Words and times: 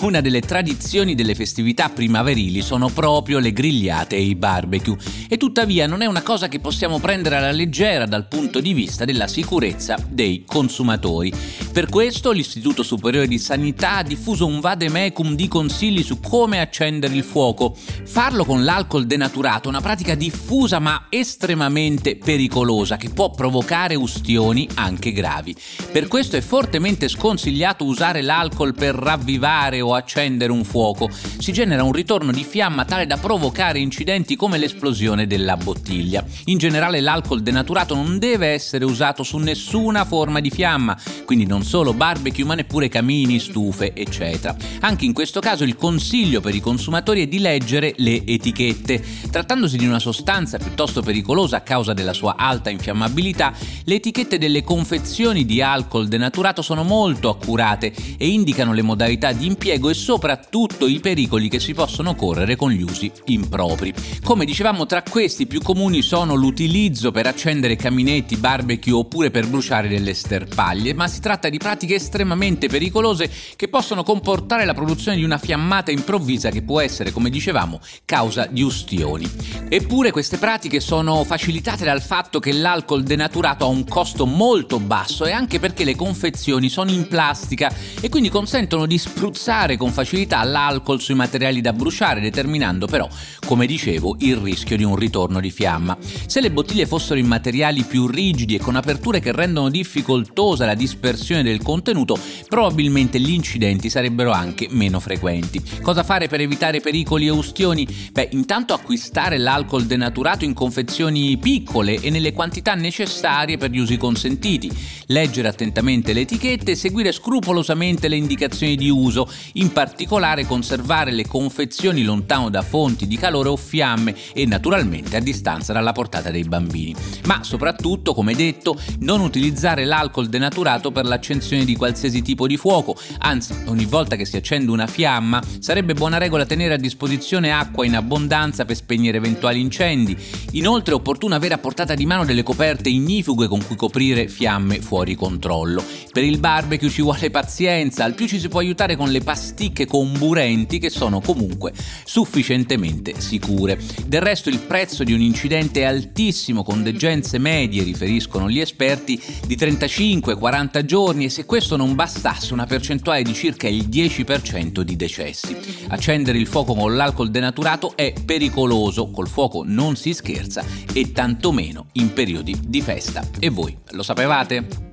Una 0.00 0.22
delle 0.22 0.40
tradizioni 0.40 1.14
delle 1.14 1.34
festività 1.34 1.90
primaverili 1.90 2.62
sono 2.62 2.88
proprio 2.88 3.38
le 3.38 3.52
grigliate 3.52 4.16
e 4.16 4.22
i 4.22 4.34
barbecue 4.34 4.96
e 5.28 5.36
tuttavia 5.36 5.86
non 5.86 6.00
è 6.00 6.06
una 6.06 6.22
cosa 6.22 6.48
che 6.48 6.58
possiamo 6.58 6.98
prendere 6.98 7.36
alla 7.36 7.50
leggera 7.50 8.06
dal 8.06 8.26
punto 8.26 8.60
di 8.60 8.72
vista 8.72 9.04
della 9.04 9.26
sicurezza 9.26 9.98
dei 10.08 10.44
consumatori. 10.46 11.30
Per 11.70 11.90
questo 11.90 12.30
l'Istituto 12.30 12.82
Superiore 12.82 13.28
di 13.28 13.38
Sanità 13.38 13.98
ha 13.98 14.02
diffuso 14.02 14.46
un 14.46 14.60
vademecum 14.60 15.34
di 15.34 15.48
consigli 15.48 16.02
su 16.02 16.18
come 16.18 16.60
accendere 16.60 17.14
il 17.14 17.22
fuoco. 17.22 17.76
Farlo 18.04 18.46
con 18.46 18.64
l'alcol 18.64 19.04
denaturato 19.06 19.66
è 19.66 19.68
una 19.68 19.82
pratica 19.82 20.14
diffusa 20.14 20.78
ma 20.78 21.08
estremamente 21.10 22.16
pericolosa 22.16 22.96
che 22.96 23.10
può 23.10 23.30
provocare 23.30 23.96
ustioni 23.96 24.66
anche 24.76 25.12
gravi. 25.12 25.54
Per 25.92 26.08
questo 26.08 26.38
è 26.38 26.40
fortemente 26.40 27.06
sconsigliato 27.06 27.84
usare 27.84 28.22
l'alcol 28.22 28.74
per 28.74 28.94
ravvivare 28.94 29.82
o 29.82 29.88
accendere 29.94 30.52
un 30.52 30.64
fuoco. 30.64 31.08
Si 31.38 31.52
genera 31.52 31.82
un 31.82 31.92
ritorno 31.92 32.32
di 32.32 32.44
fiamma 32.44 32.84
tale 32.84 33.06
da 33.06 33.16
provocare 33.16 33.78
incidenti 33.78 34.36
come 34.36 34.58
l'esplosione 34.58 35.26
della 35.26 35.56
bottiglia. 35.56 36.24
In 36.46 36.58
generale 36.58 37.00
l'alcol 37.00 37.42
denaturato 37.42 37.94
non 37.94 38.18
deve 38.18 38.48
essere 38.48 38.84
usato 38.84 39.22
su 39.22 39.38
nessuna 39.38 40.04
forma 40.04 40.40
di 40.40 40.50
fiamma, 40.50 40.98
quindi 41.24 41.46
non 41.46 41.62
solo 41.62 41.92
barbecue 41.92 42.44
ma 42.44 42.54
neppure 42.54 42.88
camini, 42.88 43.38
stufe, 43.38 43.92
eccetera. 43.94 44.54
Anche 44.80 45.04
in 45.04 45.12
questo 45.12 45.40
caso 45.40 45.64
il 45.64 45.76
consiglio 45.76 46.40
per 46.40 46.54
i 46.54 46.60
consumatori 46.60 47.22
è 47.22 47.26
di 47.26 47.38
leggere 47.38 47.94
le 47.96 48.24
etichette. 48.26 49.02
Trattandosi 49.30 49.76
di 49.76 49.86
una 49.86 49.98
sostanza 49.98 50.58
piuttosto 50.58 51.02
pericolosa 51.02 51.56
a 51.56 51.60
causa 51.60 51.92
della 51.92 52.12
sua 52.12 52.36
alta 52.36 52.70
infiammabilità, 52.70 53.52
le 53.84 53.94
etichette 53.94 54.38
delle 54.38 54.62
confezioni 54.62 55.44
di 55.44 55.62
alcol 55.62 56.08
denaturato 56.08 56.62
sono 56.62 56.82
molto 56.82 57.28
accurate 57.28 57.92
e 58.16 58.28
indicano 58.28 58.72
le 58.72 58.82
modalità 58.82 59.32
di 59.32 59.46
impiego 59.46 59.79
e 59.88 59.94
soprattutto 59.94 60.86
i 60.86 61.00
pericoli 61.00 61.48
che 61.48 61.60
si 61.60 61.72
possono 61.72 62.14
correre 62.14 62.56
con 62.56 62.70
gli 62.70 62.82
usi 62.82 63.10
impropri. 63.26 63.94
Come 64.22 64.44
dicevamo, 64.44 64.86
tra 64.86 65.02
questi 65.02 65.46
più 65.46 65.60
comuni 65.62 66.02
sono 66.02 66.34
l'utilizzo 66.34 67.10
per 67.10 67.26
accendere 67.26 67.76
caminetti, 67.76 68.36
barbecue 68.36 68.92
oppure 68.92 69.30
per 69.30 69.46
bruciare 69.46 69.88
delle 69.88 70.14
sterpaglie, 70.14 70.94
ma 70.94 71.08
si 71.08 71.20
tratta 71.20 71.48
di 71.48 71.58
pratiche 71.58 71.94
estremamente 71.94 72.68
pericolose 72.68 73.30
che 73.56 73.68
possono 73.68 74.02
comportare 74.02 74.64
la 74.64 74.74
produzione 74.74 75.16
di 75.16 75.24
una 75.24 75.38
fiammata 75.38 75.90
improvvisa 75.90 76.50
che 76.50 76.62
può 76.62 76.80
essere, 76.80 77.12
come 77.12 77.30
dicevamo, 77.30 77.80
causa 78.04 78.46
di 78.46 78.62
ustioni. 78.62 79.30
Eppure 79.68 80.10
queste 80.10 80.38
pratiche 80.38 80.80
sono 80.80 81.24
facilitate 81.24 81.84
dal 81.84 82.02
fatto 82.02 82.40
che 82.40 82.52
l'alcol 82.52 83.02
denaturato 83.02 83.64
ha 83.64 83.68
un 83.68 83.84
costo 83.84 84.26
molto 84.26 84.80
basso 84.80 85.24
e 85.24 85.32
anche 85.32 85.58
perché 85.58 85.84
le 85.84 85.94
confezioni 85.94 86.68
sono 86.68 86.90
in 86.90 87.06
plastica 87.06 87.72
e 88.00 88.08
quindi 88.08 88.28
consentono 88.28 88.86
di 88.86 88.98
spruzzare 88.98 89.69
con 89.76 89.92
facilità 89.92 90.42
l'alcol 90.44 91.00
sui 91.00 91.14
materiali 91.14 91.60
da 91.60 91.72
bruciare, 91.72 92.20
determinando 92.20 92.86
però, 92.86 93.08
come 93.46 93.66
dicevo, 93.66 94.16
il 94.20 94.36
rischio 94.36 94.76
di 94.76 94.84
un 94.84 94.96
ritorno 94.96 95.40
di 95.40 95.50
fiamma. 95.50 95.96
Se 96.26 96.40
le 96.40 96.50
bottiglie 96.50 96.86
fossero 96.86 97.18
in 97.18 97.26
materiali 97.26 97.82
più 97.82 98.06
rigidi 98.06 98.54
e 98.54 98.58
con 98.58 98.76
aperture 98.76 99.20
che 99.20 99.32
rendono 99.32 99.70
difficoltosa 99.70 100.66
la 100.66 100.74
dispersione 100.74 101.42
del 101.42 101.62
contenuto, 101.62 102.18
probabilmente 102.48 103.18
gli 103.20 103.30
incidenti 103.30 103.90
sarebbero 103.90 104.30
anche 104.30 104.68
meno 104.70 105.00
frequenti. 105.00 105.62
Cosa 105.82 106.02
fare 106.02 106.28
per 106.28 106.40
evitare 106.40 106.80
pericoli 106.80 107.26
e 107.26 107.30
ustioni? 107.30 107.86
Beh, 108.12 108.28
intanto 108.32 108.74
acquistare 108.74 109.38
l'alcol 109.38 109.86
denaturato 109.86 110.44
in 110.44 110.54
confezioni 110.54 111.36
piccole 111.38 112.00
e 112.00 112.10
nelle 112.10 112.32
quantità 112.32 112.74
necessarie 112.74 113.56
per 113.56 113.70
gli 113.70 113.78
usi 113.78 113.96
consentiti, 113.96 114.70
leggere 115.06 115.48
attentamente 115.48 116.12
le 116.12 116.20
etichette 116.20 116.72
e 116.72 116.76
seguire 116.76 117.12
scrupolosamente 117.12 118.08
le 118.08 118.16
indicazioni 118.16 118.76
di 118.76 118.88
uso, 118.88 119.30
in 119.60 119.72
particolare 119.72 120.46
conservare 120.46 121.10
le 121.10 121.26
confezioni 121.26 122.02
lontano 122.02 122.48
da 122.48 122.62
fonti 122.62 123.06
di 123.06 123.16
calore 123.16 123.50
o 123.50 123.56
fiamme 123.56 124.14
e 124.32 124.46
naturalmente 124.46 125.16
a 125.16 125.20
distanza 125.20 125.72
dalla 125.72 125.92
portata 125.92 126.30
dei 126.30 126.44
bambini. 126.44 126.94
Ma 127.26 127.44
soprattutto, 127.44 128.14
come 128.14 128.34
detto, 128.34 128.78
non 129.00 129.20
utilizzare 129.20 129.84
l'alcol 129.84 130.28
denaturato 130.28 130.90
per 130.90 131.04
l'accensione 131.04 131.64
di 131.64 131.76
qualsiasi 131.76 132.22
tipo 132.22 132.46
di 132.46 132.56
fuoco, 132.56 132.96
anzi 133.18 133.54
ogni 133.66 133.84
volta 133.84 134.16
che 134.16 134.24
si 134.24 134.36
accende 134.36 134.70
una 134.70 134.86
fiamma 134.86 135.42
sarebbe 135.58 135.94
buona 135.94 136.18
regola 136.18 136.46
tenere 136.46 136.74
a 136.74 136.78
disposizione 136.78 137.52
acqua 137.52 137.84
in 137.84 137.96
abbondanza 137.96 138.64
per 138.64 138.76
spegnere 138.76 139.18
eventuali 139.18 139.60
incendi. 139.60 140.16
Inoltre 140.52 140.92
è 140.94 140.96
opportuno 140.96 141.34
avere 141.34 141.54
a 141.54 141.58
portata 141.58 141.94
di 141.94 142.06
mano 142.06 142.24
delle 142.24 142.42
coperte 142.42 142.88
ignifughe 142.88 143.46
con 143.46 143.64
cui 143.64 143.76
coprire 143.76 144.28
fiamme 144.28 144.80
fuori 144.80 145.14
controllo. 145.14 145.84
Per 146.12 146.24
il 146.24 146.38
barbecue 146.38 146.88
ci 146.88 147.02
vuole 147.02 147.30
pazienza 147.30 148.04
al 148.04 148.14
più 148.14 148.26
ci 148.26 148.40
si 148.40 148.48
può 148.48 148.60
aiutare 148.60 148.96
con 148.96 149.10
le 149.10 149.20
pasticche 149.50 149.84
comburenti 149.84 150.78
che 150.78 150.90
sono 150.90 151.20
comunque 151.20 151.72
sufficientemente 152.04 153.20
sicure. 153.20 153.78
Del 154.06 154.20
resto 154.20 154.48
il 154.48 154.60
prezzo 154.60 155.02
di 155.02 155.12
un 155.12 155.20
incidente 155.20 155.80
è 155.80 155.84
altissimo 155.84 156.62
con 156.62 156.84
degenze 156.84 157.38
medie, 157.38 157.82
riferiscono 157.82 158.48
gli 158.48 158.60
esperti, 158.60 159.20
di 159.46 159.56
35-40 159.56 160.84
giorni 160.84 161.24
e 161.24 161.30
se 161.30 161.46
questo 161.46 161.76
non 161.76 161.96
bastasse 161.96 162.52
una 162.52 162.66
percentuale 162.66 163.22
di 163.22 163.34
circa 163.34 163.66
il 163.66 163.88
10% 163.88 164.82
di 164.82 164.96
decessi. 164.96 165.56
Accendere 165.88 166.38
il 166.38 166.46
fuoco 166.46 166.74
con 166.74 166.94
l'alcol 166.94 167.30
denaturato 167.30 167.96
è 167.96 168.12
pericoloso, 168.24 169.10
col 169.10 169.28
fuoco 169.28 169.64
non 169.66 169.96
si 169.96 170.14
scherza 170.14 170.64
e 170.92 171.10
tantomeno 171.10 171.86
in 171.94 172.12
periodi 172.12 172.56
di 172.64 172.80
festa. 172.80 173.28
E 173.40 173.48
voi 173.48 173.76
lo 173.90 174.02
sapevate? 174.04 174.89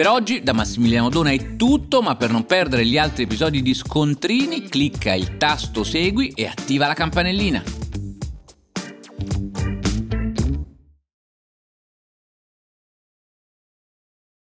Per 0.00 0.08
oggi 0.08 0.42
da 0.42 0.54
Massimiliano 0.54 1.10
Dona 1.10 1.30
è 1.30 1.56
tutto, 1.56 2.00
ma 2.00 2.16
per 2.16 2.30
non 2.30 2.46
perdere 2.46 2.86
gli 2.86 2.96
altri 2.96 3.24
episodi 3.24 3.60
di 3.60 3.74
Scontrini 3.74 4.62
clicca 4.62 5.12
il 5.12 5.36
tasto 5.36 5.84
segui 5.84 6.28
e 6.28 6.46
attiva 6.46 6.86
la 6.86 6.94
campanellina. 6.94 7.79